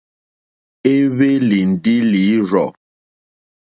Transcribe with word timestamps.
É 0.91 0.93
hwélì 1.13 1.59
ndí 1.71 1.95
lǐrzɔ̀. 2.11 2.67